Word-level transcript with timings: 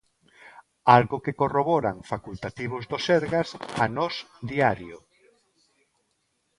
Algo 0.97 1.17
que 1.23 1.37
corroboran 1.41 1.97
facultativos 2.11 2.83
do 2.91 2.97
Sergas 3.07 3.49
a 3.83 3.85
Nós 3.97 4.15
Diario. 4.51 4.97